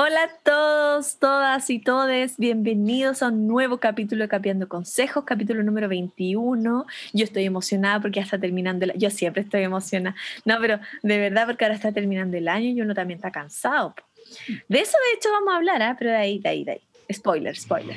[0.00, 5.64] Hola a todos, todas y todes, bienvenidos a un nuevo capítulo de Capiando Consejos, capítulo
[5.64, 6.86] número 21.
[7.12, 10.14] Yo estoy emocionada porque ya está terminando el Yo siempre estoy emocionada.
[10.44, 13.96] No, pero de verdad porque ahora está terminando el año y uno también está cansado.
[14.68, 15.96] De eso de hecho vamos a hablar, ¿eh?
[15.98, 16.80] pero de ahí, de ahí, de ahí.
[17.12, 17.96] Spoiler, spoiler.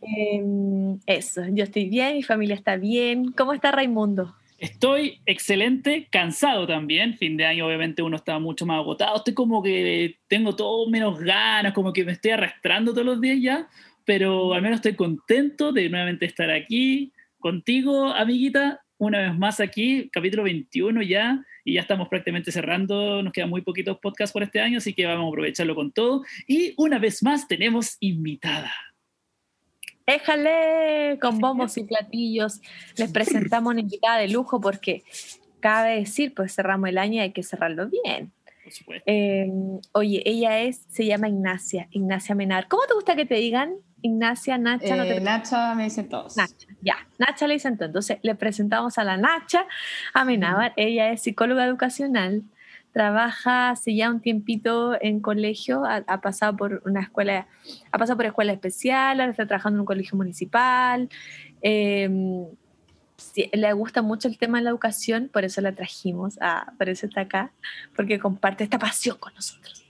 [0.00, 3.30] Em, eso, yo estoy bien, mi familia está bien.
[3.32, 4.34] ¿Cómo está Raimundo?
[4.62, 7.18] Estoy excelente, cansado también.
[7.18, 9.16] Fin de año, obviamente, uno está mucho más agotado.
[9.16, 13.38] Estoy como que tengo todo menos ganas, como que me estoy arrastrando todos los días
[13.42, 13.68] ya,
[14.04, 20.08] pero al menos estoy contento de nuevamente estar aquí contigo, amiguita, una vez más aquí,
[20.12, 24.60] capítulo 21 ya, y ya estamos prácticamente cerrando, nos quedan muy poquitos podcasts por este
[24.60, 26.22] año, así que vamos a aprovecharlo con todo.
[26.46, 28.72] Y una vez más tenemos invitada.
[30.06, 32.60] Éjale, con bombos y platillos.
[32.96, 35.04] Les presentamos una invitada de lujo porque
[35.60, 38.32] cabe decir, pues cerramos el año y hay que cerrarlo bien.
[39.06, 39.50] Eh,
[39.92, 42.68] oye, ella es, se llama Ignacia, Ignacia Menar.
[42.68, 43.74] ¿Cómo te gusta que te digan?
[44.02, 45.16] Ignacia, Nacha, no te...
[45.16, 46.36] Eh, Nacha me dicen todos.
[46.36, 47.88] Nacha, ya, Nacha le dicen todos.
[47.88, 49.66] Entonces le presentamos a la Nacha
[50.12, 50.72] Amenábar.
[50.76, 52.42] Ella es psicóloga educacional,
[52.92, 57.46] trabaja hace ya un tiempito en colegio, ha, pasado por una escuela,
[57.90, 61.08] ha pasado por escuela especial, ahora está trabajando en un colegio municipal.
[61.62, 62.46] Em,
[63.52, 67.06] le gusta mucho el tema de la educación, por eso la trajimos, a, por eso
[67.06, 67.52] está acá,
[67.96, 69.84] porque comparte esta pasión con nosotros.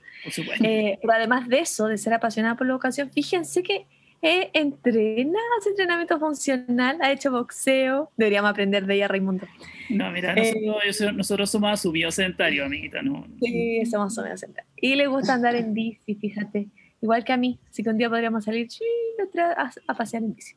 [0.63, 3.87] Eh, pero además de eso, de ser apasionada por la educación, fíjense que
[4.23, 8.11] eh, entrena, hace entrenamiento funcional, ha hecho boxeo.
[8.17, 9.49] Deberíamos aprender de ella, Raimundo.
[9.91, 13.27] No, mira, nosotros, nosotros somos subidos sedentarios, amiguita, ¿no?
[13.41, 14.73] Sí, somos subidos sedentarios.
[14.77, 16.69] Y le gusta andar en bici, fíjate.
[17.01, 18.69] Igual que a mí, si que un día podríamos salir
[19.89, 20.55] a, pasear en bici.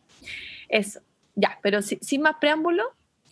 [0.69, 1.01] Eso,
[1.33, 2.83] ya, pero sin más preámbulo,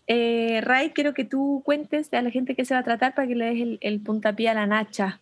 [0.08, 3.28] eh, Ray, quiero que tú cuentes a la gente qué se va a tratar para
[3.28, 5.20] que le des el, el puntapié a la Nacha.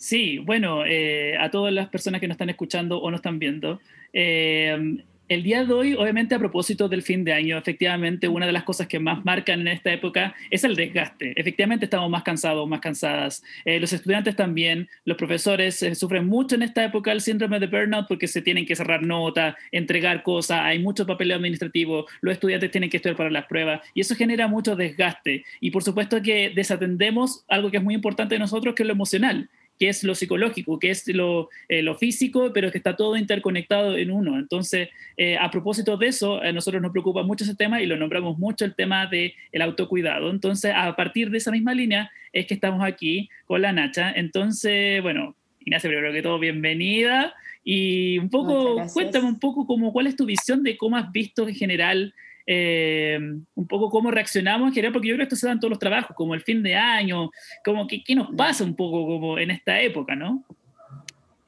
[0.00, 3.80] Sí, bueno, eh, a todas las personas que nos están escuchando o nos están viendo,
[4.12, 8.52] eh, el día de hoy, obviamente a propósito del fin de año, efectivamente una de
[8.52, 11.40] las cosas que más marcan en esta época es el desgaste.
[11.40, 13.44] Efectivamente estamos más cansados, más cansadas.
[13.64, 18.08] Eh, los estudiantes también, los profesores sufren mucho en esta época el síndrome de burnout
[18.08, 22.90] porque se tienen que cerrar notas, entregar cosas, hay mucho papel administrativo, los estudiantes tienen
[22.90, 25.44] que estudiar para las pruebas y eso genera mucho desgaste.
[25.60, 28.94] Y por supuesto que desatendemos algo que es muy importante de nosotros, que es lo
[28.94, 29.48] emocional
[29.80, 33.96] que es lo psicológico, que es lo, eh, lo físico, pero que está todo interconectado
[33.96, 34.38] en uno.
[34.38, 37.96] Entonces, eh, a propósito de eso, a nosotros nos preocupa mucho ese tema y lo
[37.96, 40.30] nombramos mucho el tema del el autocuidado.
[40.30, 44.12] Entonces, a partir de esa misma línea es que estamos aquí con la Nacha.
[44.12, 47.34] Entonces, bueno, Ignacia, primero que todo, bienvenida.
[47.64, 51.48] Y un poco, cuéntame un poco cómo, cuál es tu visión de cómo has visto
[51.48, 52.14] en general
[52.52, 53.16] eh,
[53.54, 55.70] un poco cómo reaccionamos en general, porque yo creo que esto se da en todos
[55.70, 57.30] los trabajos, como el fin de año,
[57.64, 60.42] como que qué nos pasa un poco como en esta época, ¿no?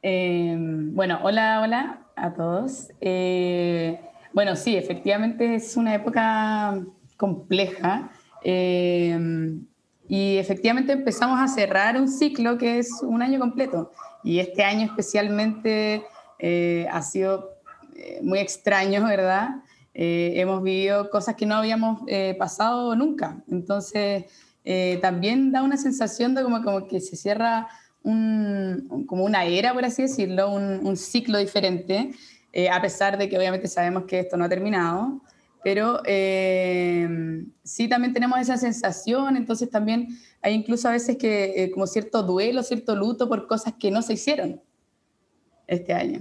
[0.00, 2.90] Eh, bueno, hola, hola a todos.
[3.00, 3.98] Eh,
[4.32, 6.80] bueno, sí, efectivamente es una época
[7.16, 8.12] compleja
[8.44, 13.90] y efectivamente empezamos a cerrar un ciclo que es un año completo
[14.22, 16.04] y este año especialmente
[16.88, 17.50] ha sido
[18.22, 19.62] muy extraño, ¿verdad?
[19.94, 23.42] Eh, hemos vivido cosas que no habíamos eh, pasado nunca.
[23.50, 24.24] Entonces,
[24.64, 27.68] eh, también da una sensación de como, como que se cierra
[28.02, 32.12] un, como una era, por así decirlo, un, un ciclo diferente,
[32.70, 35.20] a pesar de que obviamente sabemos que esto no ha terminado.
[35.64, 40.08] Pero sí también tenemos esa sensación, entonces también
[40.42, 44.14] hay incluso a veces que como cierto duelo, cierto luto por cosas que no se
[44.14, 44.60] hicieron
[45.68, 46.20] este año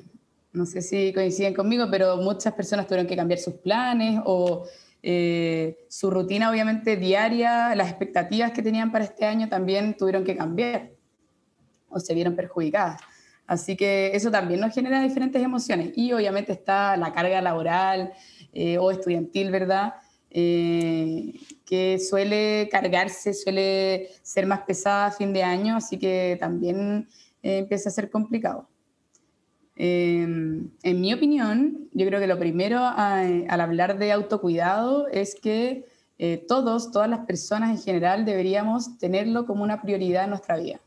[0.54, 4.66] no sé si coinciden conmigo, pero muchas personas tuvieron que cambiar sus planes o
[5.04, 10.36] eh, su rutina obviamente diaria, las expectativas que tenían para este año también tuvieron que
[10.36, 10.92] cambiar
[11.90, 13.02] o se vieron perjudicadas.
[13.48, 18.14] Así que eso también nos genera diferentes emociones y obviamente está la carga laboral
[18.54, 19.96] eh, o estudiantil, ¿verdad?
[20.30, 21.34] Eh,
[21.66, 27.08] que suele cargarse, suele ser más pesada a fin de año, así que también
[27.42, 28.71] empieza a ser complicado.
[29.76, 35.86] Em, en mi opinión, yo creo que lo primero al hablar de autocuidado es que
[36.18, 40.80] eh, todos, todas las personas en general deberíamos tenerlo como una prioridad en nuestra vida.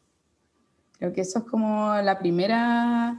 [0.98, 3.18] Creo que eso es como la primera,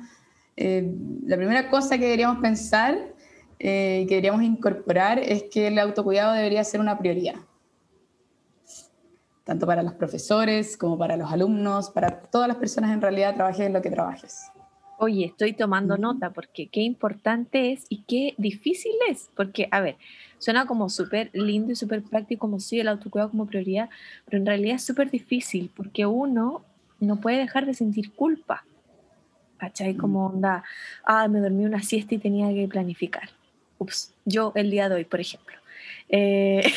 [0.56, 0.96] eh,
[1.26, 2.96] la primera cosa que deberíamos pensar
[3.60, 7.36] eh, que deberíamos incorporar es que el autocuidado debería ser una prioridad.
[9.44, 13.72] Tanto para los profesores como para los alumnos, para todas las personas en realidad trabajes
[13.72, 14.52] lo que trabajes.
[14.98, 19.98] Oye, estoy tomando nota porque qué importante es y qué difícil es, porque, a ver,
[20.38, 23.90] suena como súper lindo y súper práctico, como si el autocuidado como prioridad,
[24.26, 26.64] pero en realidad es súper difícil porque uno
[27.00, 28.64] no puede dejar de sentir culpa.
[29.58, 29.96] ¿cachai?
[29.96, 30.64] Como onda,
[31.04, 33.30] ah, me dormí una siesta y tenía que planificar.
[33.78, 35.56] Ups, yo el día de hoy, por ejemplo.
[36.10, 36.72] Eh,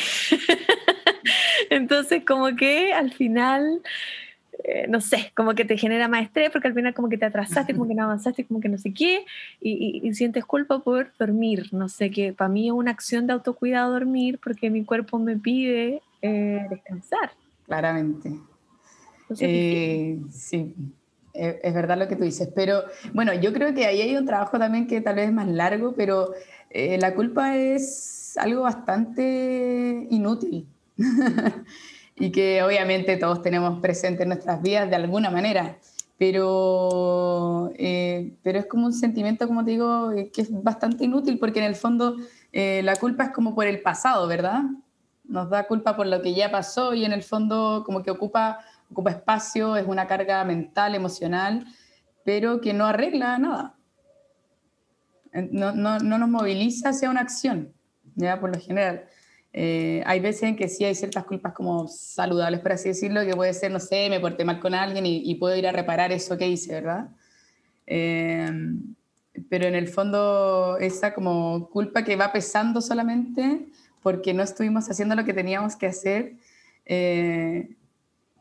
[1.69, 3.81] entonces, como que al final,
[4.63, 7.25] eh, no sé, como que te genera más estrés porque al final como que te
[7.25, 9.25] atrasaste, como que no avanzaste, como que no sé qué,
[9.61, 11.67] y, sientes culpa por dormir.
[11.71, 15.37] No sé, que para mí es una acción de autocuidado dormir porque mi cuerpo me
[15.37, 17.31] pide eh, descansar.
[17.65, 18.33] Claramente.
[19.33, 20.75] sí,
[21.33, 22.83] es verdad lo que tú dices, pero
[23.13, 25.93] bueno, yo creo que ahí hay un trabajo también que tal vez es más largo,
[25.95, 26.33] pero
[26.73, 30.67] la culpa es algo bastante inútil
[32.19, 35.77] y que obviamente todos tenemos presente en nuestras vidas de alguna manera,
[36.17, 41.39] pero, eh, pero es como un sentimiento, como te digo, eh, que es bastante inútil
[41.39, 42.17] porque en el fondo
[42.51, 44.63] eh, la culpa es como por el pasado, ¿verdad?
[45.23, 48.59] Nos da culpa por lo que ya pasó y en el fondo como que ocupa,
[48.91, 51.65] ocupa espacio, es una carga mental, emocional,
[52.25, 53.75] pero que no arregla nada.
[55.31, 57.71] No, no, no nos moviliza hacia una acción,
[58.15, 59.05] ya por lo general.
[59.51, 63.35] Eh, hay veces en que sí hay ciertas culpas como saludables, por así decirlo, que
[63.35, 66.37] puede ser, no sé, me porté mal con alguien y, puedo ir a reparar eso
[66.37, 67.09] que hice, ¿verdad?
[67.87, 68.49] Eh,
[69.49, 73.67] pero en el fondo esa como culpa que va pesando solamente
[74.03, 76.33] porque no estuvimos haciendo lo que teníamos que hacer.
[76.85, 77.75] Eh,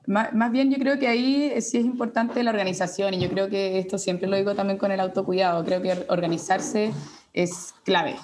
[0.07, 3.49] más, más, bien yo creo que ahí sí es importante la organización y yo creo
[3.49, 6.93] que esto siempre lo digo también con el autocuidado, creo que organizarse
[7.33, 8.17] es clave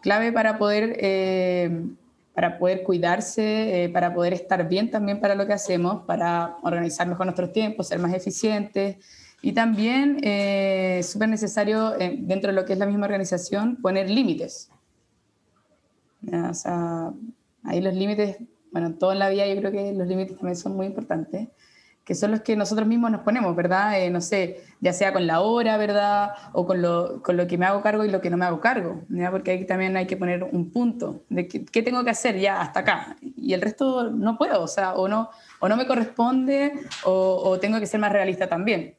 [0.00, 1.86] clave para poder, eh,
[2.34, 7.06] para poder cuidarse, eh, para poder estar bien también para lo que hacemos, para organizar
[7.06, 8.96] mejor nuestros tiempos, ser más eficientes.
[9.40, 14.70] Y también eh, súper necesario, dentro de lo que es la misma organización, poner límites.
[16.50, 17.12] O sea,
[17.62, 18.38] ahí los límites,
[18.72, 21.48] bueno, todo en la vida yo creo que los límites también son muy importantes
[22.08, 24.00] que son los que nosotros mismos nos ponemos, ¿verdad?
[24.00, 26.30] Eh, no sé, ya sea con la hora, ¿verdad?
[26.54, 28.62] O con lo, con lo que me hago cargo y lo que no me hago
[28.62, 29.30] cargo, ¿verdad?
[29.30, 32.80] Porque ahí también hay que poner un punto de qué, tengo que hacer ya hasta
[32.80, 33.18] acá.
[33.20, 35.28] Y el resto no puedo, o sea, o no,
[35.60, 36.72] o no me corresponde
[37.04, 38.94] o, o tengo que ser más realista también.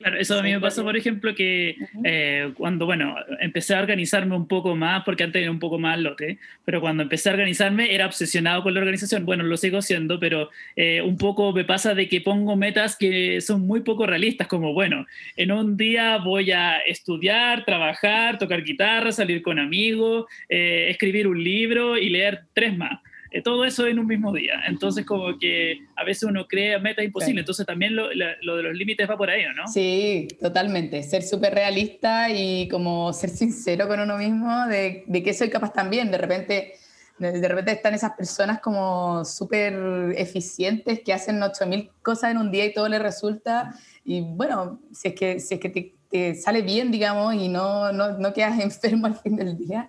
[0.00, 4.34] Claro, eso a mí me pasó, por ejemplo, que eh, cuando, bueno, empecé a organizarme
[4.34, 7.94] un poco más, porque antes era un poco más lote, pero cuando empecé a organizarme
[7.94, 9.26] era obsesionado con la organización.
[9.26, 13.42] Bueno, lo sigo siendo, pero eh, un poco me pasa de que pongo metas que
[13.42, 15.04] son muy poco realistas, como, bueno,
[15.36, 21.44] en un día voy a estudiar, trabajar, tocar guitarra, salir con amigos, eh, escribir un
[21.44, 23.00] libro y leer tres más.
[23.30, 24.54] Eh, todo eso en un mismo día.
[24.66, 27.42] Entonces, como que a veces uno crea metas imposibles.
[27.42, 29.68] Entonces, también lo, lo, de los límites va por ahí, ¿no?
[29.68, 31.02] Sí, totalmente.
[31.02, 35.72] Ser súper realista y como ser sincero con uno mismo de, de que soy capaz
[35.72, 36.10] también.
[36.10, 36.74] De repente,
[37.20, 42.64] de, repente están esas personas como súper eficientes que hacen 8000 cosas en un día
[42.64, 43.74] y todo les resulta.
[44.04, 47.92] Y bueno, si es que, si es que te, te sale bien, digamos, y no,
[47.92, 49.88] no, no quedas enfermo al fin del día,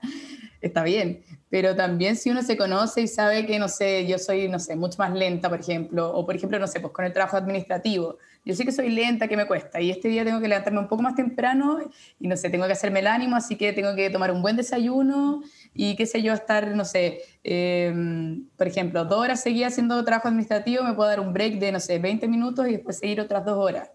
[0.61, 4.47] está bien pero también si uno se conoce y sabe que, no sé, yo soy,
[4.47, 7.11] no sé, mucho más lenta, por ejemplo, o por ejemplo, no sé, pues con el
[7.11, 10.47] trabajo administrativo, yo sé que soy lenta, que me cuesta, y este día tengo que
[10.47, 11.79] levantarme un poco más temprano
[12.21, 14.55] y, no sé, tengo que hacerme el ánimo, así que tengo que tomar un buen
[14.55, 15.43] desayuno
[15.73, 20.29] y qué sé yo, estar, no sé, em, por ejemplo, dos horas seguidas haciendo trabajo
[20.29, 23.43] administrativo, me puedo dar un break de, no sé, 20 minutos y después seguir otras
[23.43, 23.91] dos horas.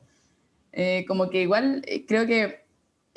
[0.73, 2.66] Eh, como que igual eh, creo que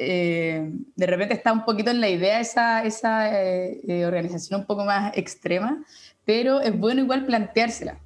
[0.02, 4.66] eh, de repente está un poquito en la idea esa, esa eh, eh, organización un
[4.66, 5.84] poco más extrema,
[6.24, 8.00] pero es bueno igual planteársela.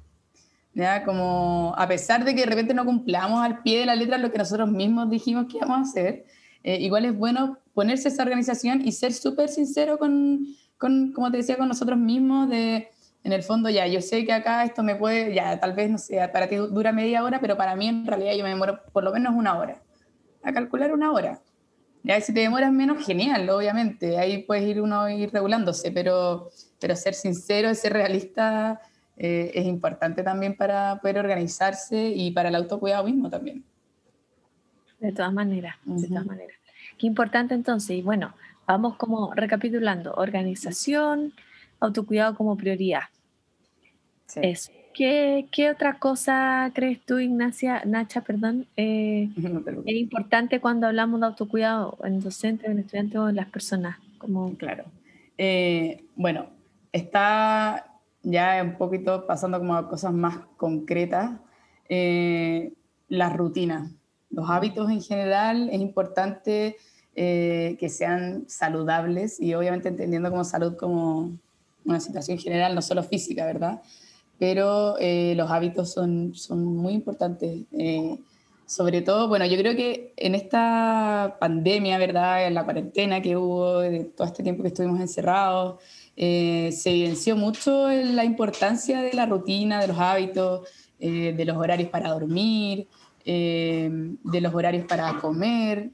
[0.74, 1.04] ¿ya?
[1.04, 4.32] Como a pesar de que de repente no cumplamos al pie de la letra lo
[4.32, 6.26] que nosotros mismos dijimos que íbamos a hacer,
[6.64, 10.46] igual es bueno ponerse esa organización y ser súper sincero con,
[10.78, 12.88] con, como te decía, con nosotros mismos de,
[13.22, 15.98] en el fondo, ya, yo sé que acá esto me puede, ya, tal vez, no
[15.98, 19.04] sé, para ti dura media hora, pero para mí en realidad yo me demoro por
[19.04, 19.80] lo menos una hora.
[20.42, 21.40] A calcular una hora.
[22.04, 24.18] Ya si te demoras menos, genial, obviamente.
[24.18, 28.78] Ahí puedes ir uno ir regulándose, pero, pero ser sincero, ser realista
[29.16, 33.64] eh, es importante también para poder organizarse y para el autocuidado mismo también.
[35.00, 36.58] De todas maneras, de todas maneras.
[36.98, 38.34] Qué importante entonces, y bueno,
[38.66, 41.32] vamos como recapitulando, organización,
[41.80, 43.04] autocuidado como prioridad.
[44.26, 44.40] Sí.
[44.42, 44.70] Eso.
[44.94, 49.28] ¿Qué, ¿Qué, otra cosa crees tú, Ignacia, Nacha, perdón, eh,
[49.86, 53.98] es importante cuando hablamos de autocuidado en docentes, en estudiantes o en las personas?
[54.18, 54.56] Como...
[54.56, 54.84] Claro.
[55.36, 56.46] Eh, bueno,
[56.92, 61.32] está ya un poquito pasando como a cosas más concretas.
[61.88, 62.72] Eh,
[63.08, 63.90] la rutina,
[64.30, 66.76] los hábitos en general, es importante
[67.16, 71.30] que sean saludables y obviamente entendiendo como salud como
[71.84, 73.82] una situación general, no solo física, ¿verdad?
[74.44, 77.60] Pero eh, los hábitos son, son muy importantes.
[77.72, 78.18] Eh,
[78.66, 82.46] sobre todo, bueno, yo creo que en esta pandemia, ¿verdad?
[82.46, 85.80] En la cuarentena que hubo, de todo este tiempo que estuvimos encerrados,
[86.14, 90.68] eh, se evidenció mucho la importancia de la rutina, de los hábitos,
[91.00, 92.86] eh, de los horarios para dormir,
[93.24, 95.88] eh, de los horarios para comer,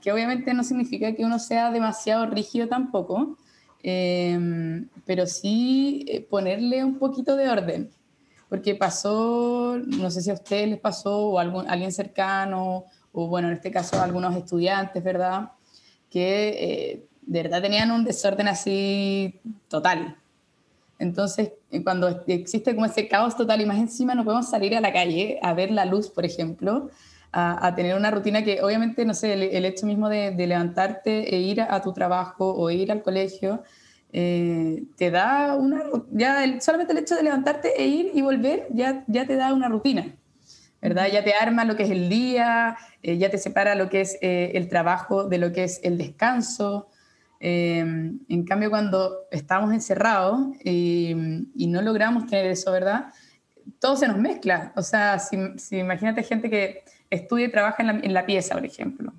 [0.00, 3.36] que obviamente no significa que uno sea demasiado rígido tampoco,
[3.82, 7.90] pero sí ponerle un poquito de orden
[8.48, 13.48] porque pasó, no sé si a ustedes les pasó o a alguien cercano, o bueno,
[13.48, 15.52] en este caso a algunos estudiantes, ¿verdad?
[16.10, 20.16] Que eh, de verdad tenían un desorden así total.
[20.98, 24.80] Entonces, eh, cuando existe como ese caos total y más encima no podemos salir a
[24.80, 26.90] la calle a ver la luz, por ejemplo,
[27.32, 31.60] a, tener una rutina que obviamente, no sé, el, hecho mismo de, levantarte e ir
[31.60, 33.62] a, tu trabajo o ir al colegio,
[34.12, 39.04] eh, te da una, ya solamente el hecho de levantarte e ir y volver ya,
[39.06, 40.14] ya te da una rutina,
[40.80, 41.08] ¿verdad?
[41.12, 44.18] Ya te arma lo que es el día, eh, ya te separa lo que es
[44.22, 46.88] eh, el trabajo de lo que es el descanso.
[47.40, 51.14] en cambio, cuando estamos encerrados y,
[51.68, 53.12] no logramos tener eso, ¿verdad?
[53.78, 54.72] Todo se nos mezcla.
[54.74, 55.36] O sea, si,
[55.76, 59.12] imagínate gente que estudia y trabaja en la, pieza, por ejemplo,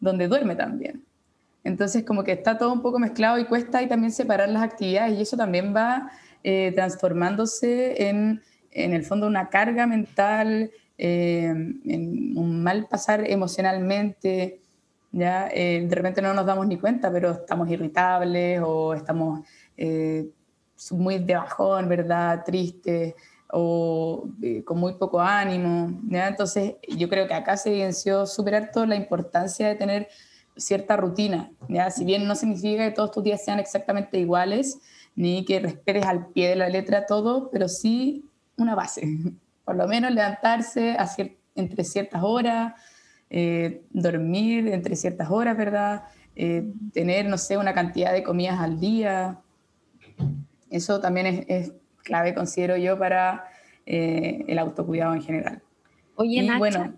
[0.00, 1.06] donde duerme también
[1.66, 5.18] entonces, como que está todo un poco mezclado y cuesta ahí también separar las actividades
[5.18, 6.12] y eso también va
[6.44, 14.60] eh, transformándose en, en el fondo, una carga mental, eh, en un mal pasar emocionalmente.
[15.10, 15.48] ¿ya?
[15.52, 19.40] Eh, de repente no nos damos ni cuenta, pero estamos irritables o estamos
[20.92, 22.44] muy de bajón, ¿verdad?
[22.46, 23.14] Tristes
[23.52, 24.28] o
[24.64, 26.00] con muy poco ánimo.
[26.08, 26.28] ¿ya?
[26.28, 30.08] Entonces, yo creo que acá se evidenció superar toda la importancia de tener
[30.56, 31.90] cierta rutina, ¿ya?
[31.90, 34.78] Si bien no significa que todos tus días sean exactamente iguales,
[35.14, 38.24] ni que respetes al pie de la letra todo, pero sí
[38.56, 39.02] una base.
[39.64, 40.96] Por lo menos levantarse
[41.54, 42.74] entre ciertas horas,
[43.28, 46.04] eh, dormir entre ciertas horas, ¿verdad?
[46.36, 49.40] Eh, tener, no sé, una cantidad de comidas al día.
[50.70, 51.72] Eso también es,
[52.06, 53.44] clave, considero yo, para
[53.84, 55.62] eh, el autocuidado en general.
[56.14, 56.94] Oye, y, bueno,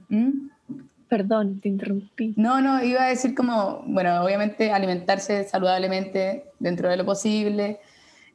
[1.08, 2.34] Perdón, te interrumpí.
[2.36, 7.80] No, no, iba a decir como, bueno, obviamente alimentarse saludablemente dentro de lo posible.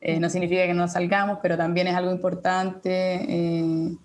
[0.02, 3.26] Eh, no significa que no salgamos, pero también es algo importante.
[3.30, 3.96] Eh,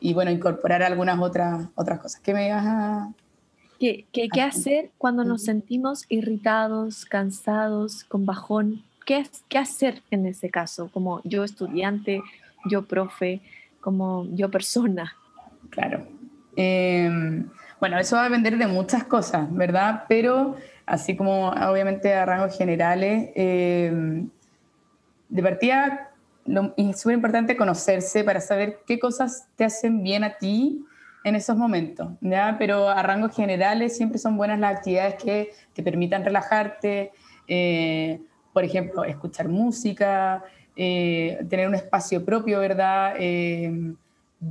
[0.00, 2.20] y bueno, incorporar algunas otras, otras cosas.
[2.22, 3.12] ¿Qué me ibas a...?
[3.78, 8.82] ¿Qué, qué, qué hacer cuando nos sentimos irritados, cansados, con bajón?
[9.04, 10.90] ¿Qué, ¿Qué hacer en ese caso?
[10.92, 12.22] Como yo estudiante,
[12.66, 13.40] yo profe,
[13.80, 15.16] como yo persona.
[15.70, 16.06] Claro.
[16.56, 17.44] Eh,
[17.80, 20.04] bueno, eso va a depender de muchas cosas, ¿verdad?
[20.08, 20.56] Pero
[20.86, 24.24] así como obviamente a rangos generales, eh,
[25.28, 26.10] de partida
[26.76, 30.84] es súper importante conocerse para saber qué cosas te hacen bien a ti
[31.24, 32.56] en esos momentos, ¿ya?
[32.58, 37.12] Pero a rangos generales siempre son buenas las actividades que te permitan relajarte,
[37.48, 38.20] eh,
[38.54, 40.42] por ejemplo, escuchar música,
[40.74, 43.16] eh, tener un espacio propio, ¿verdad?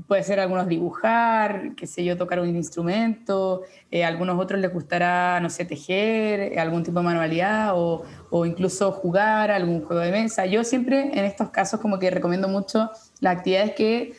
[0.08, 5.40] puede ser algunos dibujar, qué sé yo, tocar un instrumento, eh, algunos otros les gustará,
[5.40, 10.12] no sé, tejer, eh, algún tipo de manualidad o, o, incluso jugar algún juego de
[10.12, 10.46] mesa.
[10.46, 14.14] Yo siempre en estos casos como que recomiendo mucho las actividades que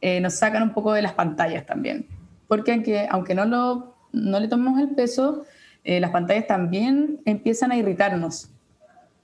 [0.00, 2.06] eh, nos sacan un poco de las pantallas también,
[2.46, 5.44] porque aunque, aunque no, lo, no le tomemos el peso,
[5.84, 8.50] las pantallas también empiezan a irritarnos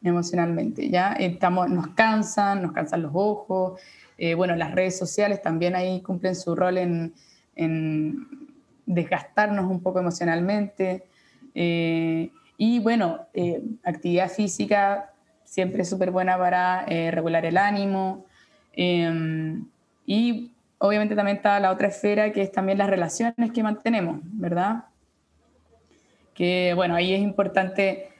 [0.04, 1.12] emocionalmente, ¿ya?
[1.14, 3.80] Estamos, nos cansan, nos cansan los ojos,
[4.18, 7.14] eh, bueno, las redes sociales también ahí cumplen su rol en,
[8.86, 11.04] desgastarnos un poco emocionalmente.
[11.54, 15.10] Eh, y bueno, eh, actividad física
[15.44, 18.26] siempre es súper buena para regular el ánimo.
[20.06, 24.84] y obviamente también está la otra esfera que es también las relaciones que mantenemos, ¿verdad?
[26.34, 28.10] Que bueno, ahí es importante,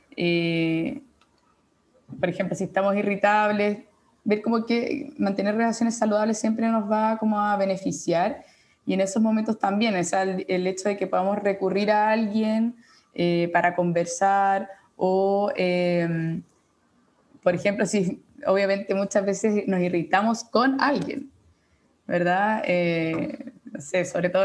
[2.18, 3.78] por ejemplo, si estamos irritables,
[4.24, 8.44] ver como que mantener relaciones saludables siempre nos va como a beneficiar
[8.86, 12.76] y en esos momentos también, es el, hecho de que podamos recurrir a alguien
[13.14, 16.42] eh, para conversar o, em,
[17.42, 21.30] por ejemplo, si obviamente muchas veces nos irritamos con alguien,
[22.06, 22.62] ¿verdad?
[22.66, 24.44] Eh, no sé, sobre todo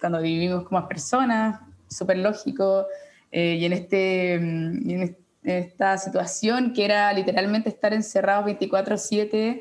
[0.00, 2.86] cuando vivimos como personas, súper lógico,
[3.30, 9.60] eh, y en este, y en este esta situación que era literalmente estar encerrados 24/7,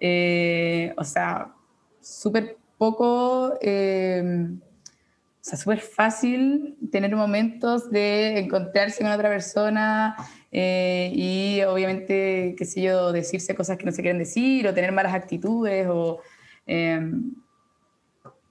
[0.00, 1.52] eh, o sea,
[2.00, 10.16] súper poco, eh, o sea, súper fácil tener momentos de encontrarse con otra persona
[10.52, 14.92] eh, y obviamente, qué sé yo, decirse cosas que no se quieren decir o tener
[14.92, 16.20] malas actitudes o...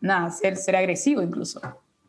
[0.01, 1.61] nada, ser, ser agresivo incluso,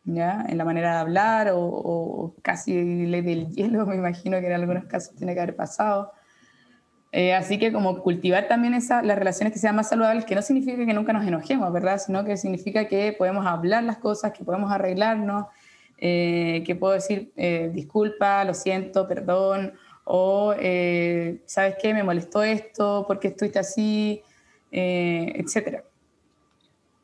[0.04, 0.44] ¿ya?
[0.49, 4.84] En la manera de hablar o, casi ley del hielo, me imagino que en algunos
[4.84, 6.12] casos tiene que haber pasado.
[7.12, 10.42] Eh, así que como cultivar también esa, las relaciones que sean más saludables, que no
[10.42, 11.99] significa que nunca nos enojemos, ¿verdad?
[11.99, 15.46] Sino que significa que podemos hablar las cosas, que podemos arreglarnos,
[15.99, 20.52] eh, que puedo decir eh, disculpa, lo siento, perdón, o
[21.46, 21.94] ¿sabes qué?
[21.94, 24.23] Me molestó esto, ¿por qué estuviste así?
[24.73, 25.84] etcétera.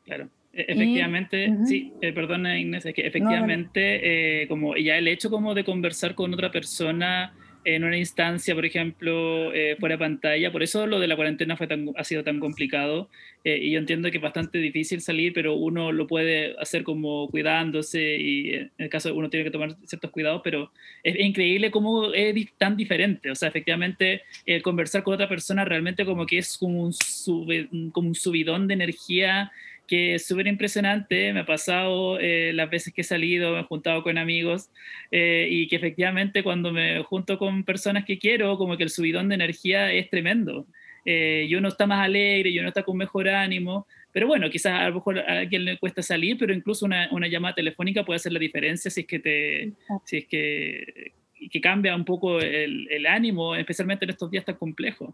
[0.03, 0.27] Claro.
[0.53, 6.15] E, efectivamente, sí, perdona Inés, es que efectivamente, como ya el hecho como de conversar
[6.15, 10.51] con otra persona en una instancia, por ejemplo, eh, fuera de pantalla.
[10.51, 13.09] Por eso lo de la cuarentena fue tan, ha sido tan complicado.
[13.43, 17.29] Eh, y yo entiendo que es bastante difícil salir, pero uno lo puede hacer como
[17.29, 20.71] cuidándose y en el caso uno tiene que tomar ciertos cuidados, pero
[21.03, 23.29] es, increíble cómo es tan diferente.
[23.29, 28.07] O sea, efectivamente, el conversar con otra persona realmente como que es como un, como
[28.07, 29.51] un subidón de energía
[29.91, 33.63] que es súper impresionante, me ha pasado eh, las veces que he salido, me he
[33.63, 34.69] juntado con amigos
[35.11, 39.27] eh, y que efectivamente cuando me junto con personas que quiero, como que el subidón
[39.27, 40.65] de energía es tremendo.
[41.03, 44.79] Eh, y uno está más alegre y uno está con mejor ánimo, pero bueno, quizás
[44.79, 48.15] a lo mejor a alguien le cuesta salir, pero incluso una, una llamada telefónica puede
[48.15, 49.73] hacer la diferencia si es que te,
[50.05, 51.11] si es que,
[51.51, 55.13] que cambia un poco el, el ánimo, especialmente en estos días tan complejos.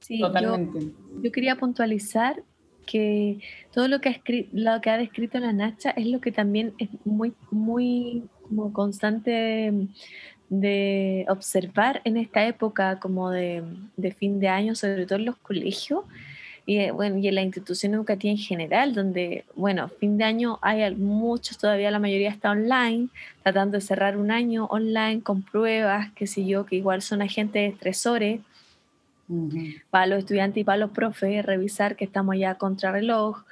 [0.00, 0.80] Sí, Totalmente.
[0.80, 2.42] Yo, yo, quería puntualizar
[2.86, 3.38] que
[3.72, 4.20] todo lo que, ha
[4.52, 9.72] lo que ha descrito la Nacha es lo que también es muy, muy como constante
[10.48, 13.62] de observar en esta época como de,
[13.96, 16.04] de fin de año, sobre todo en los colegios
[16.66, 20.58] y, eh, bueno, y en la institución educativa en general, donde, bueno, fin de año
[20.62, 23.08] hay muchos, todavía la mayoría está online,
[23.42, 27.72] tratando de cerrar un año online con pruebas, qué sé yo, que igual son agentes
[27.72, 28.40] estresores
[29.90, 33.44] para los estudiantes y para los profes, revisar que estamos ya contra reloj,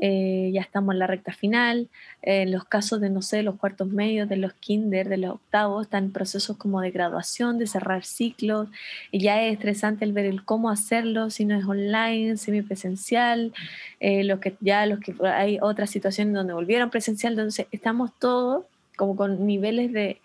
[0.00, 1.88] eh, ya estamos en la recta final.
[2.22, 5.86] en los casos de, no sé, los cuartos medios, de los kinder, de los octavos,
[5.86, 8.68] están procesos como de graduación, de cerrar ciclos.
[9.10, 13.52] Y ya es estresante el ver el cómo hacerlo, si no es online, semipresencial,
[14.00, 17.32] eh, los que ya los que hay otras situaciones donde volvieron presencial.
[17.34, 18.64] Entonces, estamos todos
[18.96, 20.20] como con niveles de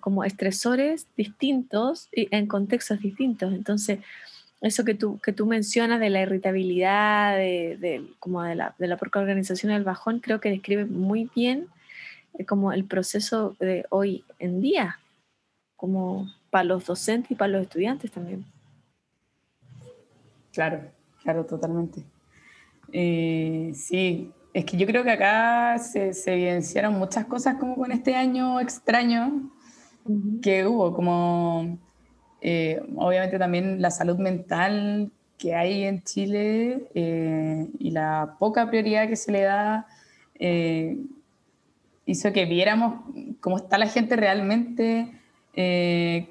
[0.00, 3.52] como estresores distintos y en contextos distintos.
[3.52, 4.00] Entonces,
[4.60, 8.96] eso que tú, que tú mencionas de la irritabilidad, de, como de la, de la
[8.96, 11.66] propia organización del bajón, creo que describe muy bien
[12.38, 14.98] eh, como el proceso de hoy en día,
[15.76, 18.44] como para los docentes y para los estudiantes también.
[20.52, 20.80] Claro,
[21.22, 22.02] claro, totalmente.
[22.90, 27.92] Eh, sí, es que yo creo que acá se, se, evidenciaron muchas cosas como con
[27.92, 29.50] este año extraño,
[30.42, 31.78] que hubo, como
[32.40, 39.08] eh, obviamente también la salud mental que hay en Chile eh, y la poca prioridad
[39.08, 39.86] que se le da
[40.38, 40.98] eh,
[42.06, 43.00] hizo que viéramos
[43.40, 45.10] cómo está la gente realmente,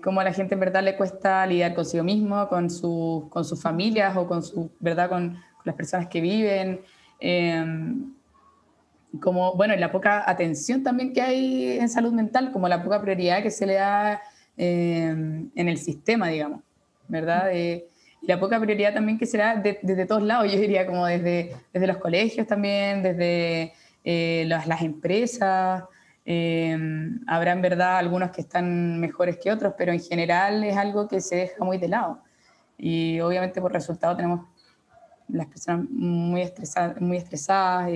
[0.03, 3.61] cómo a la gente en verdad le cuesta lidiar consigo mismo, con, su, con sus
[3.61, 5.09] familias o con, su, ¿verdad?
[5.09, 6.81] con, con las personas que viven
[9.19, 13.43] como, bueno, la poca atención también que hay en salud mental, como la poca prioridad
[13.43, 14.21] que se le da
[14.57, 16.61] eh, en el sistema, digamos,
[17.07, 17.51] ¿verdad?
[17.53, 17.83] y
[18.27, 21.55] la poca prioridad también que se le da desde todos lados, yo diría, como desde,
[21.73, 23.73] desde los colegios también, desde
[24.03, 25.83] eh, las, las, empresas.
[26.25, 26.77] Eh,
[27.27, 31.19] habrá en verdad algunos que están mejores que otros, pero en general es algo que
[31.19, 32.19] se deja muy de lado.
[32.77, 34.47] Y obviamente por resultado tenemos
[35.27, 37.89] las personas muy estresadas, muy estresadas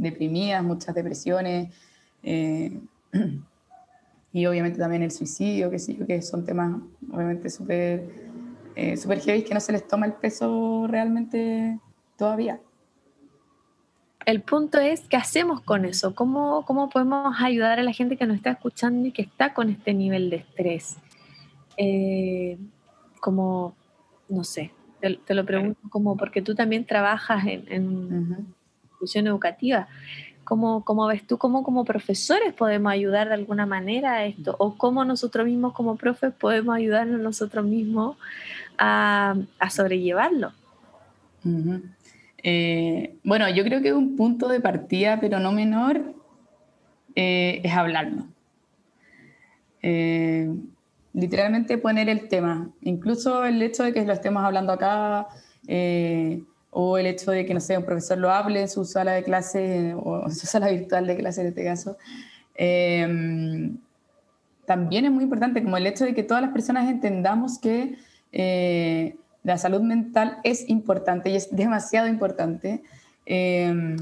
[0.00, 1.74] deprimidas, muchas depresiones,
[2.22, 2.80] eh,
[4.32, 6.80] y obviamente también el suicidio, que, sí, que son temas
[7.12, 8.30] obviamente súper
[8.76, 11.78] eh, super heavy que no se les toma el peso realmente
[12.16, 12.60] todavía.
[14.26, 16.14] El punto es, ¿qué hacemos con eso?
[16.14, 19.70] ¿Cómo, ¿Cómo podemos ayudar a la gente que nos está escuchando y que está con
[19.70, 20.98] este nivel de estrés?
[21.76, 22.58] Eh,
[23.20, 23.74] como,
[24.28, 28.54] no sé, te, lo pregunto como porque tú también trabajas en,
[29.26, 29.88] educativa.
[30.44, 34.56] ¿Cómo, ¿Cómo, ves tú cómo como profesores podemos ayudar de alguna manera a esto?
[34.58, 38.16] ¿O cómo nosotros mismos como profes podemos ayudarnos nosotros mismos
[38.76, 40.52] a, a sobrellevarlo?
[42.42, 46.14] Eh, bueno, yo creo que un punto de partida, pero no menor,
[47.14, 48.24] eh, es hablarlo.
[49.82, 50.52] Eh,
[51.12, 52.70] literalmente poner el tema.
[52.82, 55.28] Incluso el hecho de que lo estemos hablando acá,
[56.70, 59.24] o el hecho de que, no sé, un profesor lo hable en su sala de
[59.24, 61.96] clase o en su sala virtual de clase en este caso,
[62.54, 63.78] em,
[64.66, 67.96] también es muy importante, como el hecho de que todas las personas entendamos que
[68.32, 72.82] eh, la salud mental es importante y es demasiado importante.
[73.26, 73.96] Em,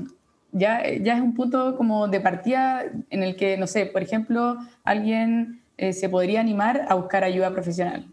[0.52, 4.59] ya, ya es un punto como de partida en el que, no sé, por ejemplo,
[4.85, 8.07] alguien eh, se podría animar a buscar ayuda profesional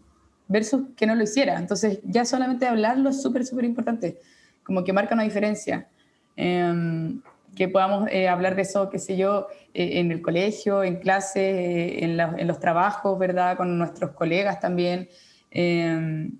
[0.48, 1.58] versus que no lo hiciera.
[1.58, 4.18] Entonces, ya solamente hablarlo es súper, súper importante,
[4.66, 5.88] como que marca una diferencia.
[6.36, 7.22] Em,
[7.54, 12.04] que podamos eh, hablar de eso, qué sé yo, eh, en el colegio, en clase,
[12.04, 13.56] en, en, los trabajos, ¿verdad?
[13.56, 15.08] Con nuestros colegas también.
[15.50, 16.38] Em,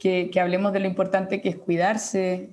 [0.00, 2.50] que, que, hablemos de lo importante que es cuidarse,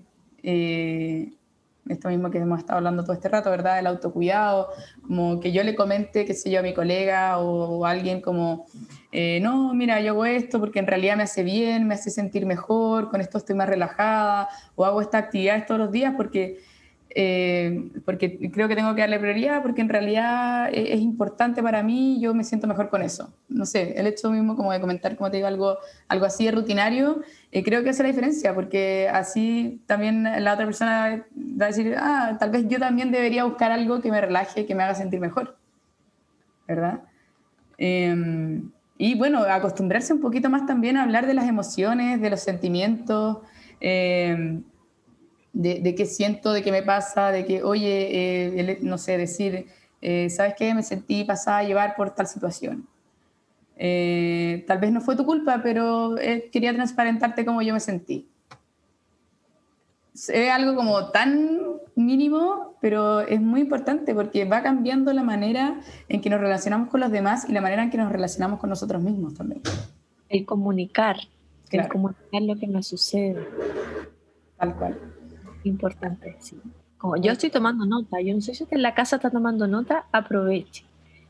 [1.89, 3.80] esto mismo que hemos estado hablando todo este rato, ¿verdad?
[3.80, 4.69] El autocuidado,
[5.06, 8.65] como que yo le comente, qué sé yo, a mi colega o, a alguien como,
[9.12, 12.45] eh, no, mira, yo hago esto porque en realidad me hace bien, me hace sentir
[12.45, 16.60] mejor, con esto estoy más relajada, o hago esta actividad todos los días porque
[17.19, 21.82] eh, porque creo que tengo que darle prioridad, porque en realidad e-, es, importante para
[21.82, 23.34] mí, yo me siento mejor con eso.
[23.49, 25.77] No sé, el hecho mismo como de comentar, como te digo, algo,
[26.10, 30.65] algo así de rutinario, eh, creo que hace la diferencia, porque así también la otra
[30.65, 31.25] persona
[31.60, 34.75] va a decir, ah, tal vez yo también debería buscar algo que me relaje, que
[34.75, 35.58] me haga sentir mejor,
[36.67, 37.01] ¿verdad?
[37.80, 42.41] Em, y bueno, acostumbrarse un poquito más también a hablar de las emociones, de los
[42.41, 43.39] sentimientos.
[45.53, 49.65] De, qué siento, de qué me pasa, de que, oye, eh, no sé, decir,
[50.01, 50.73] eh, ¿sabes qué?
[50.75, 52.88] Me sentí pasada a llevar por tal situación.
[53.75, 56.15] Eh, tal vez no fue tu culpa, pero
[56.51, 58.27] quería transparentarte cómo yo me sentí.
[60.13, 61.60] Es algo como tan
[61.95, 65.79] mínimo, pero es muy importante porque va cambiando la manera
[66.10, 68.69] en que nos relacionamos con los demás y la manera en que nos relacionamos con
[68.69, 69.62] nosotros mismos también.
[70.29, 71.17] El comunicar,
[71.71, 73.47] el comunicar lo que nos sucede.
[74.57, 75.16] Tal cual
[75.67, 76.60] importante, sí.
[76.97, 79.67] Como yo estoy tomando nota, yo no sé si usted en la casa está tomando
[79.67, 80.84] nota, aproveche.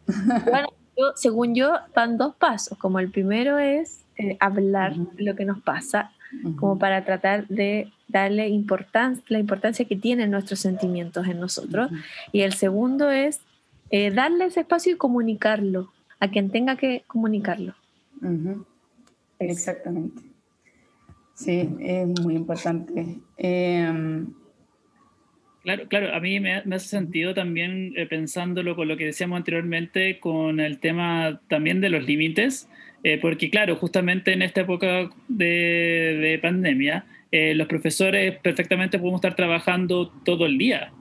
[0.50, 0.68] bueno,
[1.16, 2.78] según yo, van dos pasos.
[2.78, 6.12] Como el primero es eh, hablar lo que nos pasa,
[6.58, 11.90] como para tratar de darle importancia, la importancia que tienen nuestros sentimientos en nosotros.
[12.32, 13.42] Y el segundo es
[13.90, 17.76] eh, darle ese espacio y comunicarlo a quien tenga que comunicarlo.
[19.40, 20.22] Exactamente.
[21.38, 23.20] Sí, es muy importante.
[23.38, 24.26] Em,
[25.62, 30.20] claro, claro, a mí me, hace sentido también eh, pensándolo con lo que decíamos anteriormente,
[30.20, 32.68] con el tema también de los límites,
[33.04, 39.36] eh, porque claro, justamente en esta época de, pandemia, eh, los profesores perfectamente podemos estar
[39.36, 40.92] trabajando todo el día.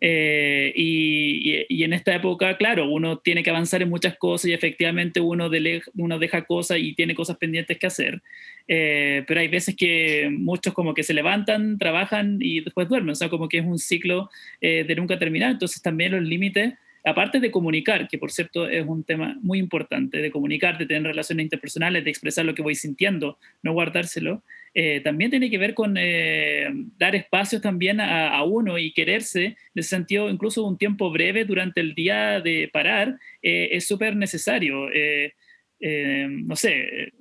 [0.00, 5.20] Eh, y, en esta época, claro, uno tiene que avanzar en muchas cosas y efectivamente
[5.20, 5.50] uno,
[5.94, 8.22] uno deja cosas y tiene cosas pendientes que hacer.
[8.68, 13.14] Eh, pero hay veces que muchos como que se levantan, trabajan y después duermen, o
[13.14, 15.52] sea, como que es un ciclo eh, de nunca terminar.
[15.52, 20.18] Entonces también los límites aparte de comunicar, que por cierto es un tema muy importante,
[20.18, 24.42] de comunicar, de tener relaciones interpersonales, de expresar lo que voy sintiendo, no guardárselo,
[24.74, 29.56] eh, también tiene que ver con eh, dar espacios también a, uno y quererse, en
[29.74, 34.88] ese sentido, incluso un tiempo breve durante el día de parar, eh, es súper necesario.
[35.80, 37.12] no sé,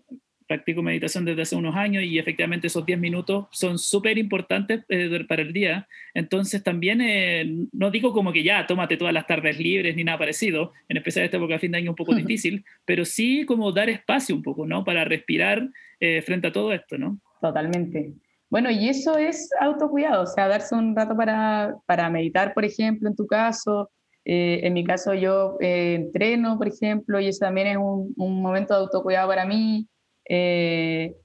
[0.50, 5.24] practico meditación desde hace unos años y efectivamente esos 10 minutos son súper importantes eh,
[5.28, 5.88] para el día.
[6.16, 10.18] Entonces también, eh, no digo como que ya, tómate todas las tardes libres ni nada
[10.18, 13.72] parecido, en especial esta época de fin de año un poco difícil, pero sí como
[13.72, 14.84] dar espacio un poco, ¿no?
[14.84, 17.22] Para respirar eh, frente a todo esto, ¿no?
[17.42, 18.14] Totalmente.
[18.50, 23.08] Bueno, y eso es autocuidado, o sea, darse un rato para, para meditar, por ejemplo,
[23.08, 23.92] en tu caso.
[24.26, 28.82] en mi caso yo entreno, por ejemplo, y eso también es un, un momento de
[28.82, 29.88] autocuidado para mí
[30.30, 31.16] eh,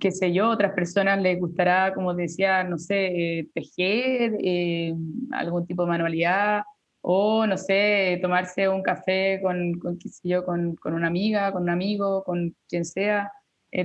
[0.00, 4.92] qué sé yo, otras personas les gustará, como decía, no sé, eh, tejer, eh,
[5.32, 6.62] algún tipo de manualidad,
[7.00, 11.52] o no sé, tomarse un café con, con qué sé yo, con, con, una amiga,
[11.52, 13.30] con un amigo, con quien sea.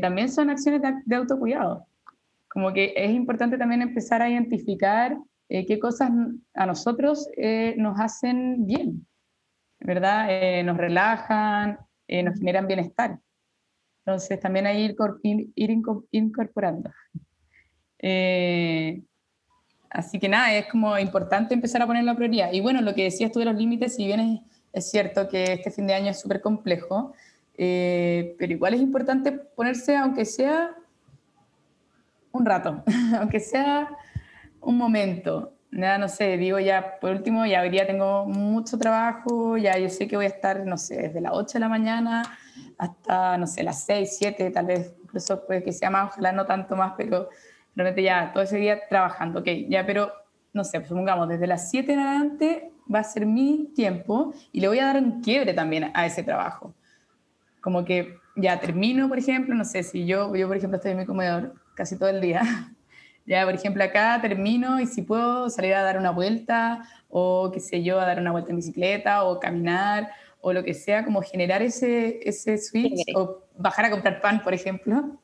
[0.01, 1.87] También son acciones de, autocuidado.
[2.47, 6.11] Como que es importante también empezar a identificar qué cosas
[6.53, 7.27] a nosotros
[7.77, 9.07] nos hacen bien,
[9.79, 10.63] ¿verdad?
[10.63, 13.19] nos relajan, nos generan bienestar.
[14.05, 16.91] Entonces, también hay ir, ir incorporando.
[17.99, 19.03] Eh,
[19.89, 22.51] así que nada, es como importante empezar a poner la prioridad.
[22.51, 24.41] Y bueno, lo que decías tú de los límites, si bien
[24.73, 27.13] es, cierto que este fin de año es súper complejo,
[27.61, 30.73] eh, pero igual es importante ponerse, aunque sea
[32.31, 32.81] un rato,
[33.19, 33.89] aunque sea
[34.61, 35.51] un momento.
[35.69, 39.89] Nada, no sé, digo ya, por último, ya hoy día tengo mucho trabajo, ya yo
[39.89, 42.23] sé que voy a estar, no sé, desde las 8 de la mañana
[42.77, 46.45] hasta, no sé, las 6, 7, tal vez, incluso puede que sea más, ojalá no
[46.45, 47.27] tanto más, pero
[47.75, 50.13] realmente ya todo ese día trabajando, ok, ya, pero
[50.53, 54.69] no sé, supongamos, desde las 7 en adelante va a ser mi tiempo y le
[54.69, 56.73] voy a dar un quiebre también a ese trabajo.
[57.61, 60.99] Como que ya termino, por ejemplo, no sé, si yo, yo por ejemplo estoy en
[60.99, 62.41] mi comedor casi todo el día,
[63.29, 67.59] Ya, por ejemplo, acá termino y si puedo salir a dar una vuelta o qué
[67.59, 70.09] sé yo, a dar una vuelta en bicicleta o caminar
[70.41, 74.55] o lo que sea, como generar ese, ese switch o bajar a comprar pan, por
[74.55, 75.21] ejemplo.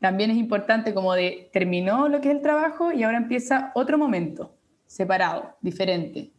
[0.00, 3.98] También es importante como de terminó lo que es el trabajo y ahora empieza otro
[3.98, 6.32] momento, separado, diferente.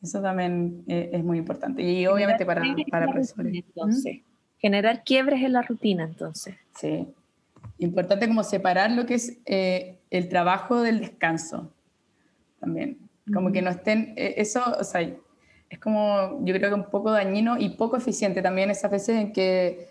[0.00, 1.82] Eso también eh, es muy importante.
[1.82, 3.52] Y obviamente para, para profesores.
[3.52, 4.20] Entonces,
[4.58, 6.54] generar quiebres en la rutina, entonces.
[6.76, 7.06] Sí.
[7.78, 11.72] Importante como separar lo que es eh, el trabajo del descanso.
[12.60, 12.98] También.
[13.32, 17.10] Como que no estén, eh, eso, o sea, es como, yo creo que un poco
[17.10, 19.88] dañino y poco eficiente también esas veces en que,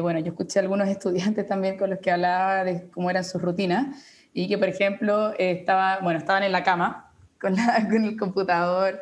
[0.00, 3.42] bueno, yo escuché a algunos estudiantes también con los que hablaba de cómo eran sus
[3.42, 8.16] rutinas y que, por ejemplo, estaba, bueno, estaban en la cama con, la, con el
[8.16, 9.00] computador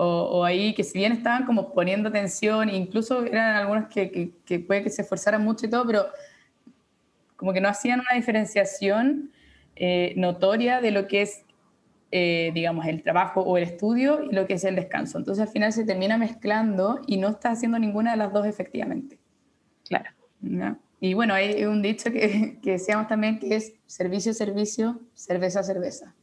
[0.00, 4.84] o, ahí que si bien estaban como poniendo atención, incluso eran algunos que, que, puede
[4.84, 6.06] que se esforzaran mucho y todo, pero
[7.34, 9.32] como que no hacían una diferenciación
[9.74, 11.42] eh, notoria de lo que es,
[12.12, 15.18] eh, digamos, el trabajo o el estudio y lo que es el descanso.
[15.18, 19.18] Entonces al final se termina mezclando y no está haciendo ninguna de las dos efectivamente.
[19.84, 20.10] Claro.
[21.00, 26.14] Y bueno, hay un dicho que, que decíamos también que es servicio, servicio, cerveza, cerveza.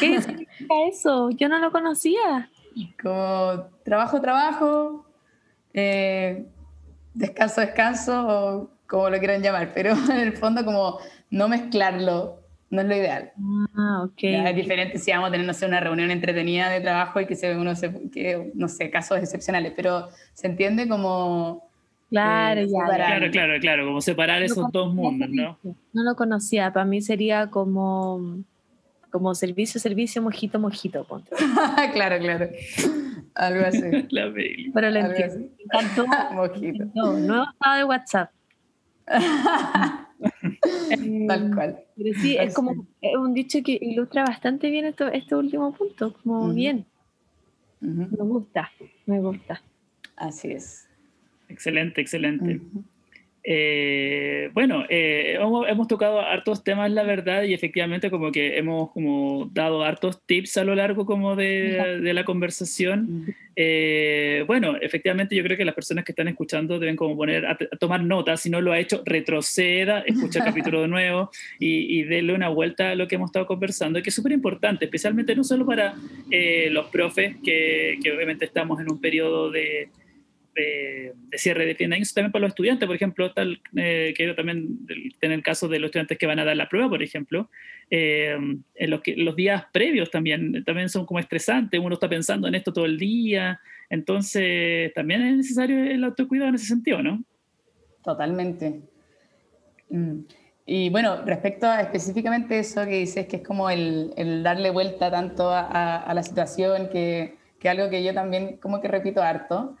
[0.00, 1.30] ¿Qué significa eso?
[1.30, 2.50] Yo no lo conocía.
[3.02, 5.06] Como trabajo, trabajo,
[5.74, 6.46] eh,
[7.14, 10.98] descanso, descanso, o como lo quieran llamar, pero en el fondo como
[11.30, 12.42] no mezclarlo
[12.72, 13.32] no es lo ideal.
[13.76, 14.18] Ah, ok.
[14.22, 17.36] es diferente si vamos a tener, no sé, una reunión entretenida de trabajo y que
[17.36, 21.70] se uno se, que, no sé, casos excepcionales, pero se entiende como...
[22.08, 25.58] Claro, eh, ya, Claro, claro, claro, como separar esos dos mundos, ¿no?
[25.92, 28.42] No lo conocía, para mí sería como
[29.12, 31.06] como servicio, servicio, mojito, mojito.
[31.92, 32.48] claro, claro.
[33.34, 33.80] Algo así.
[34.10, 34.32] La
[34.74, 35.48] Pero lo entiendo.
[35.58, 36.06] Encantó.
[36.34, 36.86] mojito.
[36.94, 38.30] No, nuevo estado de WhatsApp.
[41.28, 41.78] Tal cual.
[41.96, 42.86] Pero sí, es como
[43.20, 46.86] un dicho que ilustra bastante bien esto, este último punto, como bien.
[47.80, 48.70] Me gusta,
[49.06, 49.60] me gusta.
[50.16, 50.88] Así es.
[51.48, 52.60] Excelente, excelente.
[53.44, 55.36] Eh, bueno, eh,
[55.68, 60.58] hemos, tocado hartos temas, la verdad, y efectivamente como que hemos como dado hartos tips
[60.58, 63.34] a lo largo como de, la conversación.
[63.56, 67.56] Eh, bueno, efectivamente yo creo que las personas que están escuchando deben como poner a,
[67.80, 72.04] tomar notas, si no lo ha hecho, retroceda, escucha el capítulo de nuevo y, y
[72.04, 75.42] déle una vuelta a lo que hemos estado conversando, que es súper importante, especialmente no
[75.42, 75.94] solo para
[76.70, 79.88] los profes, que, que obviamente estamos en un periodo de
[80.54, 84.32] de, cierre de fin de año, también para los estudiantes, por ejemplo, tal, eh, que
[84.34, 84.78] también
[85.20, 87.50] en el caso de los estudiantes que van a dar la prueba, por ejemplo,
[87.90, 88.36] eh,
[88.74, 92.54] en los, que, los días previos también, también son como estresantes, uno está pensando en
[92.54, 93.60] esto todo el día,
[93.90, 97.22] entonces también es necesario el autocuidado en ese sentido, ¿no?
[98.02, 98.80] Totalmente.
[99.90, 100.20] Mm.
[100.64, 105.10] Y bueno, respecto a específicamente eso que dices, que es como el, el darle vuelta
[105.10, 109.76] tanto a, a, la situación, que, que algo que yo también como que repito harto,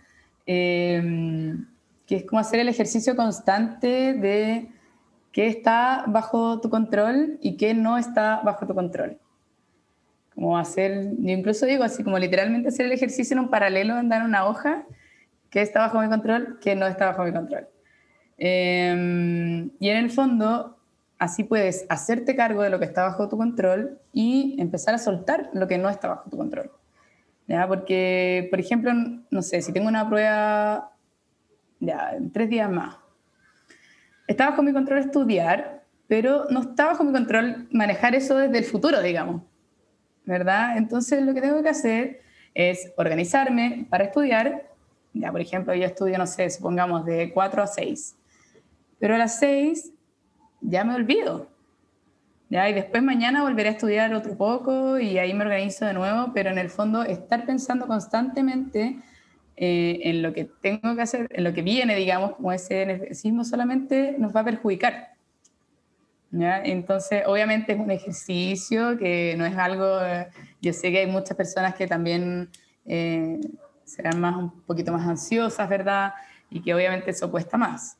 [0.46, 1.66] Em,
[2.06, 4.68] que es como hacer el ejercicio constante de
[5.30, 9.18] qué está bajo tu control y qué no está bajo tu control.
[10.34, 14.08] Como hacer, yo incluso digo así, como literalmente hacer el ejercicio en un paralelo, en
[14.08, 14.84] dar una hoja,
[15.50, 17.68] qué está bajo mi control, qué no está bajo mi control.
[18.38, 20.76] Em, y en el fondo,
[21.18, 25.50] así puedes hacerte cargo de lo que está bajo tu control y empezar a soltar
[25.52, 26.70] lo que no está bajo tu control.
[27.68, 28.92] Porque, por ejemplo,
[29.30, 30.92] no sé, si tengo una prueba
[31.80, 32.96] ya, en tres días más,
[34.26, 38.64] está bajo mi control estudiar, pero no está bajo mi control manejar eso desde el
[38.64, 39.42] futuro, digamos,
[40.24, 40.78] ¿verdad?
[40.78, 42.22] Entonces lo que tengo que hacer
[42.54, 44.70] es organizarme para estudiar,
[45.12, 48.16] ya por ejemplo yo estudio, no sé, supongamos de 4 a 6,
[48.98, 49.92] pero a las 6
[50.62, 51.51] ya me olvido,
[52.52, 56.50] y después mañana volveré a estudiar otro poco y ahí me organizo de nuevo, pero
[56.50, 58.98] en el fondo estar pensando constantemente
[59.56, 63.44] eh, en lo que tengo que hacer, en lo que viene, digamos, como ese nerviosismo
[63.44, 65.14] solamente nos va a perjudicar.
[66.30, 66.62] ¿ya?
[66.62, 70.00] Entonces, obviamente es un ejercicio que no es algo,
[70.60, 72.50] yo sé que hay muchas personas que también
[72.84, 73.40] eh,
[73.84, 76.12] serán más, un poquito más ansiosas, ¿verdad?
[76.50, 77.96] Y que obviamente eso cuesta más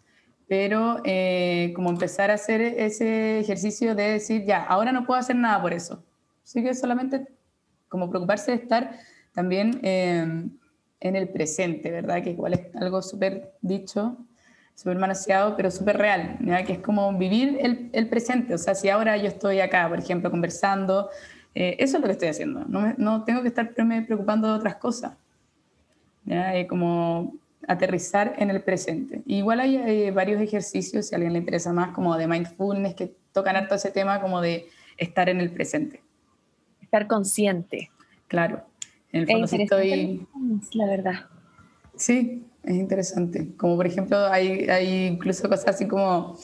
[0.53, 5.35] pero eh, como empezar a hacer ese ejercicio de decir, ya, ahora no puedo hacer
[5.35, 6.05] nada por eso.
[6.45, 7.27] Así que solamente
[7.89, 8.99] como preocuparse de estar
[9.33, 10.51] también em,
[11.01, 12.23] en el presente, ¿verdad?
[12.23, 14.19] Que igual es algo súper dicho,
[14.75, 16.63] súper manoseado, pero súper real, ¿ya?
[16.65, 18.53] que es como vivir el, el, presente.
[18.53, 21.09] O sea, si ahora yo estoy acá, por ejemplo, conversando,
[21.55, 22.67] eh, eso es lo que estoy haciendo.
[22.67, 25.15] No, no tengo que estar preocupando de otras cosas.
[26.27, 26.69] ¿ya?
[26.69, 29.23] como aterrizar en el presente.
[29.27, 33.57] Igual hay varios ejercicios, si a alguien le interesa más, como de mindfulness, que tocan
[33.57, 36.03] harto ese tema como de estar en el presente.
[36.81, 37.91] Estar consciente.
[38.29, 38.65] Claro.
[39.13, 40.27] En el fondo sí estoy...
[40.73, 41.27] La verdad.
[41.97, 43.55] Sí, es interesante.
[43.57, 46.37] Como por ejemplo, hay, hay incluso cosas así como,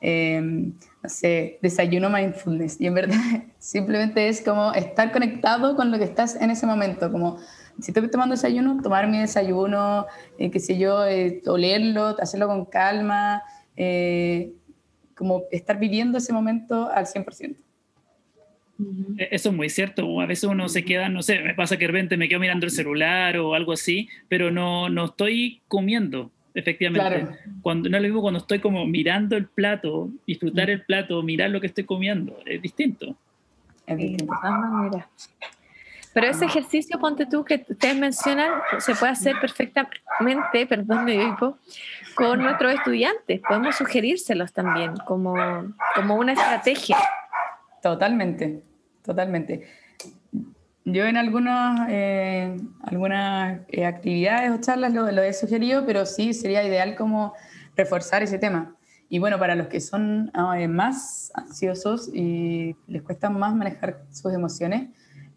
[0.00, 2.80] eh, no sé, desayuno mindfulness.
[2.80, 3.16] Y en verdad
[3.58, 7.12] simplemente es como estar conectado con lo que estás en ese momento.
[7.12, 7.38] Como
[7.80, 10.06] si estoy tomando desayuno, tomar mi desayuno,
[10.38, 13.42] eh, qué sé yo, eh, olerlo, hacerlo con calma,
[13.76, 14.52] eh,
[15.14, 17.56] como estar viviendo ese momento al 100%.
[19.18, 20.20] E, eso es muy cierto.
[20.20, 22.66] A veces uno se queda, no sé, me pasa que de repente me quedo mirando
[22.66, 27.26] el celular o algo así, pero no, no estoy comiendo, efectivamente.
[27.62, 31.50] Cuando, no es lo mismo cuando estoy como mirando el plato, disfrutar el plato, mirar
[31.50, 32.38] lo que estoy comiendo.
[32.46, 33.16] Es distinto.
[33.86, 34.34] Es distinto.
[36.16, 41.58] Pero ese ejercicio, ponte tú, que ustedes mencionan, se puede hacer perfectamente, perdón, me digo,
[42.14, 43.42] con nuestros estudiantes.
[43.46, 45.34] Podemos sugerírselos también como,
[45.94, 46.96] como una estrategia.
[47.82, 48.62] Totalmente,
[49.04, 49.68] totalmente.
[50.86, 56.64] Yo en algunas, eh, algunas eh, actividades o charlas lo, he sugerido, pero sí sería
[56.64, 57.34] ideal como
[57.76, 58.74] reforzar ese tema.
[59.10, 64.32] Y bueno, para los que son eh, más ansiosos y les cuesta más manejar sus
[64.32, 64.88] emociones,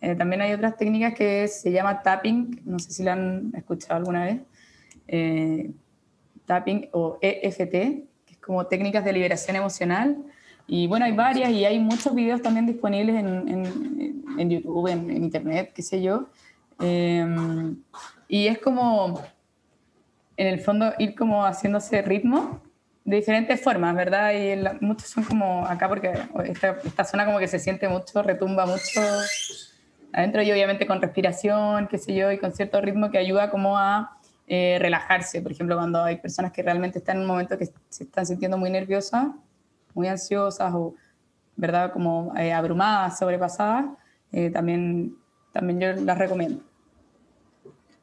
[0.02, 3.96] eh, también hay otras técnicas que se llama tapping, no sé si la han escuchado
[3.96, 4.42] alguna vez,
[5.08, 5.72] eh,
[6.46, 10.18] tapping o EFT, que es como técnicas de liberación emocional.
[10.68, 13.66] Y bueno, hay varias y hay muchos videos también disponibles en,
[14.38, 16.30] en, YouTube, en, Internet, qué sé yo.
[16.80, 17.76] Em,
[18.28, 19.22] y es como,
[20.38, 22.62] en el fondo, ir como haciéndose ritmo
[23.04, 24.32] de diferentes formas, ¿verdad?
[24.34, 26.14] Y muchos son como acá porque
[26.86, 29.02] esta zona como que se siente mucho, retumba mucho
[30.14, 33.78] adentro y obviamente con respiración, qué sé yo, y con cierto ritmo que ayuda como
[33.78, 34.18] a
[34.48, 35.42] eh, relajarse.
[35.42, 38.58] Por ejemplo, cuando hay personas que realmente están en un momento que se están sintiendo
[38.58, 39.28] muy nerviosas,
[39.94, 40.96] muy ansiosas o,
[41.56, 43.86] ¿verdad?, como eh, abrumadas, sobrepasadas,
[44.32, 45.16] eh, también,
[45.52, 46.64] también yo las recomiendo.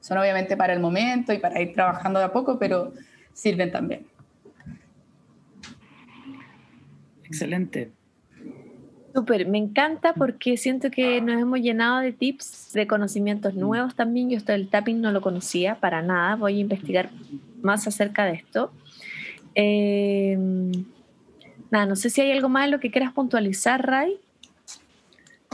[0.01, 2.93] Son obviamente para el momento y para ir trabajando de a poco, pero
[3.33, 4.07] sirven también.
[7.25, 7.96] Excelente.
[9.17, 14.29] Súper, me encanta porque siento que nos hemos llenado de tips, de conocimientos nuevos también.
[14.29, 17.09] Yo esto del tapping no lo conocía para nada, voy a investigar
[17.63, 18.71] más acerca de esto.
[19.55, 20.71] Em,
[21.71, 24.19] nada, no sé si hay algo más en lo que quieras puntualizar, Ray.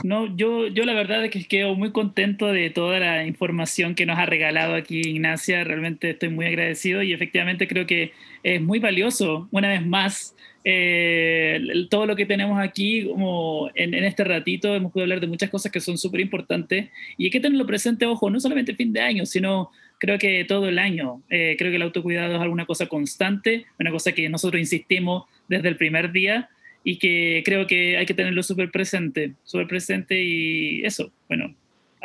[0.01, 4.05] No, yo, yo la verdad es que quedo muy contento de toda la información que
[4.05, 5.63] nos ha regalado aquí Ignacia.
[5.63, 8.11] Realmente estoy muy agradecido y efectivamente creo que
[8.43, 14.23] es muy valioso, una vez más, eh, todo lo que tenemos aquí, como en, este
[14.23, 17.65] ratito, hemos podido hablar de muchas cosas que son súper importantes y hay que tenerlo
[17.65, 21.21] presente, ojo, no solamente fin de año, sino creo que todo el año.
[21.29, 25.69] Eh, creo que el autocuidado es alguna cosa constante, una cosa que nosotros insistimos desde
[25.69, 26.49] el primer día
[26.83, 31.55] y que creo que hay que tenerlo súper presente, súper presente y eso, bueno,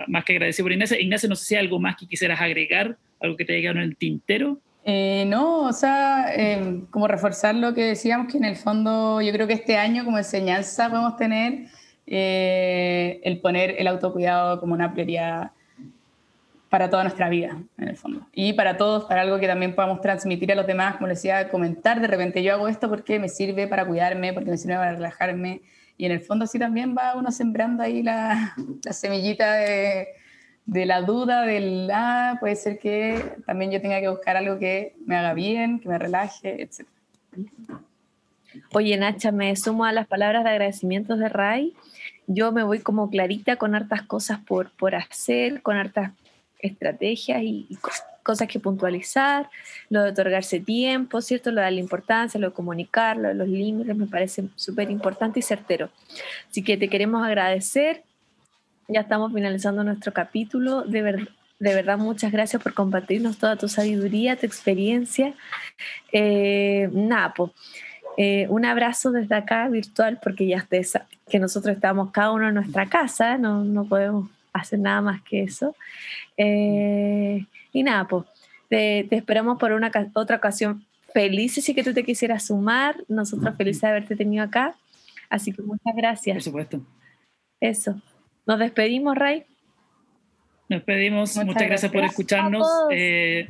[0.07, 1.01] más que agradecido por Ignacia.
[1.01, 3.79] Ignacia, no sé si hay algo más que quisieras agregar, algo que te haya quedado
[3.79, 4.61] en el tintero.
[4.85, 9.33] Eh, no, o sea, em, como reforzar lo que decíamos, que en el fondo yo
[9.33, 11.67] creo que este año como enseñanza podemos tener
[12.07, 15.51] eh, el poner el autocuidado como una prioridad
[16.69, 18.27] para toda nuestra vida, en el fondo.
[18.33, 21.49] Y para todos, para algo que también podamos transmitir a los demás, como les decía,
[21.49, 24.93] comentar de repente, yo hago esto porque me sirve para cuidarme, porque me sirve para
[24.93, 25.63] relajarme.
[25.97, 28.55] Y en el fondo así también va uno sembrando ahí la,
[28.85, 30.09] la semillita de
[30.69, 34.95] de la duda, del, ah, puede ser que también yo tenga que buscar algo que
[35.07, 36.87] me haga bien, que me relaje, etc.
[38.75, 41.75] Oye, Nacha, me sumo a las palabras de agradecimiento de Ray.
[42.27, 46.13] Yo me voy como clarita con hartas cosas por, por hacer, con hartas
[46.59, 47.79] estrategias y,
[48.23, 49.49] cosas que puntualizar,
[49.89, 51.51] lo de otorgarse tiempo, ¿cierto?
[51.51, 55.39] Lo de la importancia, lo de comunicar, lo de los límites, me parece súper importante
[55.39, 55.89] y certero.
[56.51, 58.03] Así que te queremos agradecer
[58.89, 60.83] ya estamos finalizando nuestro capítulo.
[60.83, 61.03] De,
[61.59, 65.35] de verdad, muchas gracias por compartirnos toda tu sabiduría, tu experiencia.
[66.11, 66.91] Eh,
[68.17, 72.55] eh, un abrazo desde acá virtual porque ya estés, que nosotros estamos cada uno en
[72.55, 75.75] nuestra casa, no, no podemos hacer nada más que eso.
[76.37, 78.27] Eh, y Napo,
[78.69, 82.97] te, te, esperamos por una otra ocasión felices y que tú te quisieras sumar.
[83.09, 84.77] Nosotros felices de haberte tenido acá.
[85.31, 86.37] Así que muchas gracias.
[86.37, 86.81] Por supuesto.
[87.61, 88.01] Eso.
[88.47, 89.45] Nos despedimos, Ray.
[90.69, 91.37] Nos despedimos.
[91.37, 92.67] Muchas, gracias, por escucharnos.
[92.91, 93.49] Eh,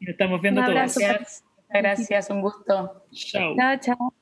[0.00, 0.74] y nos estamos viendo todos.
[0.74, 1.44] Gracias.
[1.68, 3.04] Gracias, un gusto.
[3.10, 3.56] Chao.
[3.56, 4.14] Chao, chao.